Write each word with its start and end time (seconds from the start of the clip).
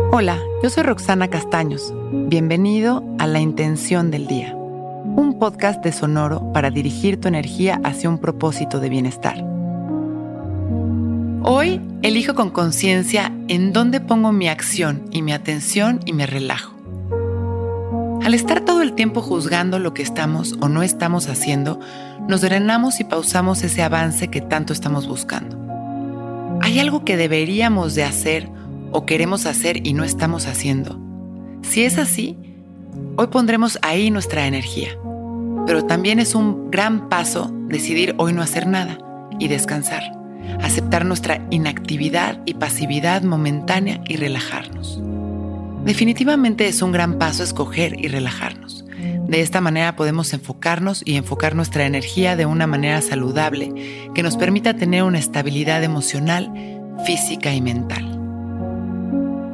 Hola, 0.00 0.38
yo 0.62 0.70
soy 0.70 0.84
Roxana 0.84 1.28
Castaños. 1.28 1.92
Bienvenido 2.12 3.04
a 3.18 3.26
La 3.26 3.40
Intención 3.40 4.10
del 4.10 4.26
Día, 4.26 4.54
un 4.54 5.36
podcast 5.38 5.84
de 5.84 5.92
Sonoro 5.92 6.50
para 6.52 6.70
dirigir 6.70 7.20
tu 7.20 7.28
energía 7.28 7.78
hacia 7.84 8.08
un 8.08 8.18
propósito 8.18 8.80
de 8.80 8.88
bienestar. 8.88 9.44
Hoy 11.42 11.82
elijo 12.02 12.34
con 12.34 12.50
conciencia 12.50 13.32
en 13.48 13.74
dónde 13.74 14.00
pongo 14.00 14.32
mi 14.32 14.48
acción 14.48 15.04
y 15.10 15.20
mi 15.20 15.32
atención 15.32 16.00
y 16.06 16.14
me 16.14 16.26
relajo. 16.26 16.74
Al 18.24 18.32
estar 18.32 18.62
todo 18.62 18.80
el 18.80 18.94
tiempo 18.94 19.20
juzgando 19.20 19.78
lo 19.78 19.92
que 19.92 20.02
estamos 20.02 20.56
o 20.60 20.68
no 20.68 20.82
estamos 20.82 21.28
haciendo, 21.28 21.80
nos 22.28 22.40
drenamos 22.40 23.00
y 23.00 23.04
pausamos 23.04 23.62
ese 23.62 23.82
avance 23.82 24.28
que 24.28 24.40
tanto 24.40 24.72
estamos 24.72 25.06
buscando. 25.06 25.58
¿Hay 26.62 26.78
algo 26.78 27.04
que 27.04 27.16
deberíamos 27.16 27.94
de 27.94 28.04
hacer 28.04 28.57
o 28.92 29.06
queremos 29.06 29.46
hacer 29.46 29.86
y 29.86 29.92
no 29.92 30.04
estamos 30.04 30.46
haciendo? 30.46 30.98
Si 31.62 31.82
es 31.82 31.98
así, 31.98 32.36
hoy 33.16 33.26
pondremos 33.28 33.78
ahí 33.82 34.10
nuestra 34.10 34.46
energía. 34.46 34.90
Pero 35.66 35.84
también 35.84 36.18
es 36.18 36.34
un 36.34 36.70
gran 36.70 37.08
paso 37.08 37.52
decidir 37.66 38.14
hoy 38.18 38.32
no 38.32 38.42
hacer 38.42 38.66
nada 38.66 38.98
y 39.38 39.48
descansar, 39.48 40.02
aceptar 40.62 41.04
nuestra 41.04 41.46
inactividad 41.50 42.40
y 42.46 42.54
pasividad 42.54 43.22
momentánea 43.22 44.00
y 44.08 44.16
relajarnos. 44.16 45.02
Definitivamente 45.84 46.68
es 46.68 46.82
un 46.82 46.92
gran 46.92 47.18
paso 47.18 47.42
escoger 47.42 48.02
y 48.02 48.08
relajarnos. 48.08 48.84
De 49.28 49.42
esta 49.42 49.60
manera 49.60 49.94
podemos 49.94 50.32
enfocarnos 50.32 51.02
y 51.04 51.16
enfocar 51.16 51.54
nuestra 51.54 51.84
energía 51.84 52.34
de 52.34 52.46
una 52.46 52.66
manera 52.66 53.02
saludable 53.02 54.10
que 54.14 54.22
nos 54.22 54.38
permita 54.38 54.74
tener 54.74 55.02
una 55.02 55.18
estabilidad 55.18 55.84
emocional, 55.84 56.50
física 57.04 57.52
y 57.52 57.60
mental. 57.60 58.17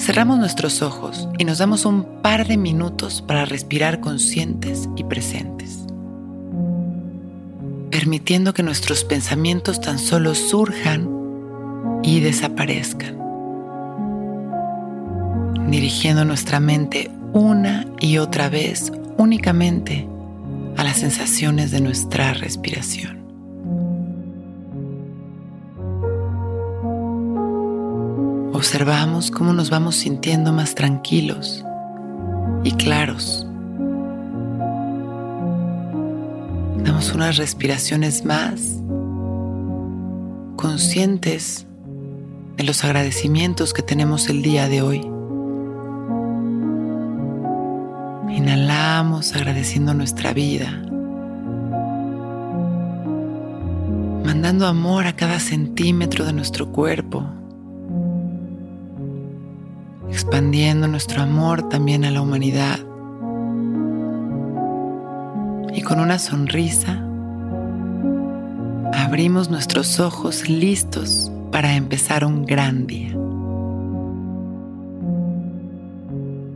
Cerramos 0.00 0.38
nuestros 0.38 0.80
ojos 0.80 1.28
y 1.38 1.44
nos 1.44 1.58
damos 1.58 1.84
un 1.84 2.22
par 2.22 2.48
de 2.48 2.56
minutos 2.56 3.22
para 3.22 3.44
respirar 3.44 4.00
conscientes 4.00 4.88
y 4.96 5.04
presentes, 5.04 5.80
permitiendo 7.90 8.54
que 8.54 8.62
nuestros 8.62 9.04
pensamientos 9.04 9.80
tan 9.80 9.98
solo 9.98 10.34
surjan 10.34 11.08
y 12.02 12.20
desaparezcan 12.20 13.20
dirigiendo 15.70 16.24
nuestra 16.24 16.60
mente 16.60 17.10
una 17.32 17.86
y 18.00 18.18
otra 18.18 18.48
vez 18.48 18.92
únicamente 19.18 20.08
a 20.76 20.84
las 20.84 20.96
sensaciones 20.98 21.70
de 21.70 21.80
nuestra 21.80 22.32
respiración. 22.32 23.19
Observamos 28.60 29.30
cómo 29.30 29.54
nos 29.54 29.70
vamos 29.70 29.96
sintiendo 29.96 30.52
más 30.52 30.74
tranquilos 30.74 31.64
y 32.62 32.72
claros. 32.72 33.46
Damos 36.84 37.10
unas 37.14 37.38
respiraciones 37.38 38.22
más 38.26 38.60
conscientes 40.56 41.66
de 42.58 42.64
los 42.64 42.84
agradecimientos 42.84 43.72
que 43.72 43.80
tenemos 43.80 44.28
el 44.28 44.42
día 44.42 44.68
de 44.68 44.82
hoy. 44.82 45.00
Inhalamos 48.28 49.34
agradeciendo 49.34 49.94
nuestra 49.94 50.34
vida, 50.34 50.70
mandando 54.22 54.66
amor 54.66 55.06
a 55.06 55.16
cada 55.16 55.40
centímetro 55.40 56.26
de 56.26 56.34
nuestro 56.34 56.70
cuerpo, 56.70 57.39
expandiendo 60.10 60.88
nuestro 60.88 61.22
amor 61.22 61.68
también 61.68 62.04
a 62.04 62.10
la 62.10 62.20
humanidad. 62.20 62.80
Y 65.72 65.82
con 65.82 66.00
una 66.00 66.18
sonrisa, 66.18 67.04
abrimos 68.92 69.50
nuestros 69.50 70.00
ojos 70.00 70.48
listos 70.48 71.30
para 71.52 71.76
empezar 71.76 72.24
un 72.24 72.44
gran 72.44 72.88
día. 72.88 73.16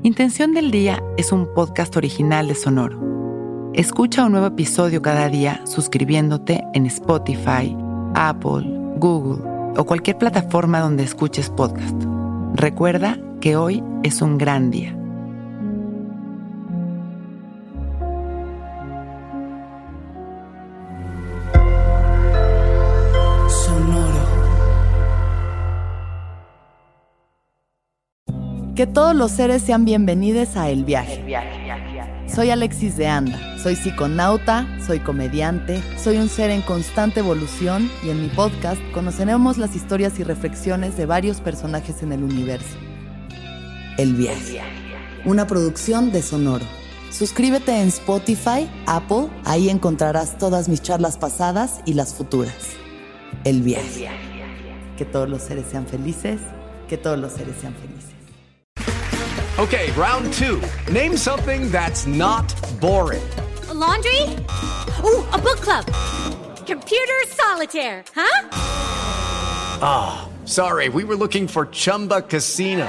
Intención 0.03 0.53
del 0.53 0.73
Día 0.73 1.03
es 1.17 1.31
un 1.31 1.47
podcast 1.55 1.97
original 1.97 2.49
de 2.49 2.57
Sonoro. 2.57 3.71
Escucha 3.73 4.25
un 4.25 4.33
nuevo 4.33 4.49
episodio 4.49 5.01
cada 5.01 5.29
día 5.29 5.61
suscribiéndote 5.65 6.63
en 6.75 6.87
Spotify, 6.87 7.75
Apple, 8.15 8.65
Google 8.97 9.43
o 9.77 9.85
cualquier 9.85 10.19
plataforma 10.19 10.81
donde 10.81 11.05
escuches 11.05 11.51
podcast. 11.51 11.95
Recuerda 12.55 13.19
que 13.45 13.57
hoy 13.57 13.85
es 14.03 14.23
un 14.23 14.39
gran 14.39 14.71
día. 14.71 14.97
Que 28.75 28.87
todos 28.87 29.15
los 29.15 29.31
seres 29.31 29.61
sean 29.61 29.85
bienvenidos 29.85 30.57
a 30.57 30.71
El 30.71 30.85
Viaje. 30.85 31.23
Soy 32.27 32.49
Alexis 32.49 32.97
de 32.97 33.09
Anda, 33.09 33.59
soy 33.59 33.77
psiconauta, 33.77 34.67
soy 34.87 35.01
comediante, 35.01 35.83
soy 35.99 36.17
un 36.17 36.31
ser 36.31 36.51
en 36.51 36.63
constante 36.63 37.21
evolución 37.21 37.91
y 38.03 38.09
en 38.09 38.23
mi 38.23 38.29
podcast 38.29 38.81
conoceremos 38.95 39.59
las 39.59 39.77
historias 39.77 40.19
y 40.19 40.25
reflexiones 40.25 40.97
de 40.97 41.05
varios 41.05 41.43
personajes 41.43 42.03
en 42.03 42.13
el 42.13 42.25
universo. 42.25 42.79
El 43.97 44.15
Viaje, 44.15 44.61
una 45.25 45.47
producción 45.47 46.11
de 46.11 46.21
Sonoro. 46.21 46.65
Suscríbete 47.13 47.81
en 47.81 47.87
Spotify, 47.89 48.69
Apple, 48.87 49.29
ahí 49.45 49.69
encontrarás 49.69 50.37
todas 50.37 50.69
mis 50.69 50.83
charlas 50.83 51.17
pasadas 51.17 51.81
y 51.87 51.95
las 51.95 52.13
futuras. 52.13 52.55
El 53.45 53.63
Viaje. 53.63 54.11
Que 54.97 55.05
todos 55.05 55.29
los 55.29 55.43
seres 55.43 55.67
sean 55.71 55.87
felices, 55.87 56.41
que 56.89 56.97
todos 56.97 57.17
los 57.21 57.35
seres 57.35 57.55
sean 57.61 57.73
felices. 57.75 58.11
Okay, 59.59 59.93
round 59.93 60.33
two. 60.33 60.61
Name 60.93 61.17
something 61.17 61.71
that's 61.71 62.05
not 62.05 62.53
boring. 62.81 63.23
A 63.71 63.75
laundry? 63.75 64.23
Ooh, 65.05 65.23
a 65.33 65.39
book 65.39 65.61
club. 65.61 65.85
Computer 66.67 67.29
solitaire, 67.29 68.03
huh? 68.13 68.49
Ah, 69.81 70.25
oh, 70.27 70.47
sorry, 70.47 70.89
we 70.89 71.05
were 71.05 71.17
looking 71.17 71.47
for 71.47 71.67
Chumba 71.67 72.23
Casino. 72.23 72.89